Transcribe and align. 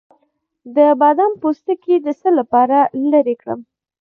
د 0.75 0.77
بادام 1.01 1.31
پوستکی 1.41 1.95
د 2.05 2.07
څه 2.19 2.29
لپاره 2.39 2.77
لرې 3.11 3.35
کړم؟ 3.41 3.59